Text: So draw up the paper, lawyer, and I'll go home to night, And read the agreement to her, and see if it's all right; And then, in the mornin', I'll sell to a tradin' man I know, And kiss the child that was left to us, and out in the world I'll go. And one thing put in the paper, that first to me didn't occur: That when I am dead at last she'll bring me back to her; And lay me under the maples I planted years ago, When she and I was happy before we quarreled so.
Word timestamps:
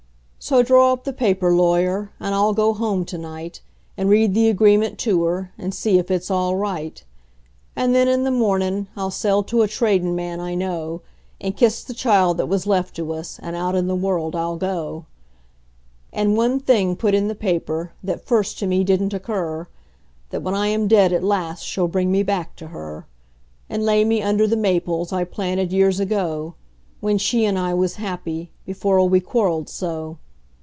So 0.43 0.63
draw 0.63 0.91
up 0.93 1.03
the 1.03 1.13
paper, 1.13 1.53
lawyer, 1.53 2.09
and 2.19 2.33
I'll 2.33 2.53
go 2.55 2.73
home 2.73 3.05
to 3.05 3.17
night, 3.19 3.61
And 3.95 4.09
read 4.09 4.33
the 4.33 4.49
agreement 4.49 4.97
to 5.01 5.23
her, 5.25 5.53
and 5.55 5.71
see 5.71 5.99
if 5.99 6.09
it's 6.09 6.31
all 6.31 6.55
right; 6.55 7.03
And 7.75 7.93
then, 7.93 8.07
in 8.07 8.23
the 8.23 8.31
mornin', 8.31 8.87
I'll 8.97 9.11
sell 9.11 9.43
to 9.43 9.61
a 9.61 9.67
tradin' 9.67 10.15
man 10.15 10.39
I 10.39 10.55
know, 10.55 11.03
And 11.39 11.55
kiss 11.55 11.83
the 11.83 11.93
child 11.93 12.37
that 12.37 12.47
was 12.47 12.65
left 12.65 12.95
to 12.95 13.13
us, 13.13 13.39
and 13.43 13.55
out 13.55 13.75
in 13.75 13.85
the 13.85 13.95
world 13.95 14.35
I'll 14.35 14.55
go. 14.55 15.05
And 16.11 16.35
one 16.35 16.59
thing 16.59 16.95
put 16.95 17.13
in 17.13 17.27
the 17.27 17.35
paper, 17.35 17.91
that 18.03 18.25
first 18.25 18.57
to 18.59 18.65
me 18.67 18.83
didn't 18.83 19.13
occur: 19.13 19.67
That 20.31 20.41
when 20.41 20.55
I 20.55 20.67
am 20.69 20.87
dead 20.87 21.13
at 21.13 21.23
last 21.23 21.61
she'll 21.63 21.87
bring 21.87 22.11
me 22.11 22.23
back 22.23 22.55
to 22.55 22.69
her; 22.69 23.05
And 23.69 23.85
lay 23.85 24.03
me 24.03 24.23
under 24.23 24.47
the 24.47 24.57
maples 24.57 25.13
I 25.13 25.23
planted 25.23 25.71
years 25.71 25.99
ago, 25.99 26.55
When 26.99 27.19
she 27.19 27.45
and 27.45 27.59
I 27.59 27.75
was 27.75 27.95
happy 27.97 28.49
before 28.65 29.07
we 29.07 29.19
quarreled 29.19 29.69
so. 29.69 30.17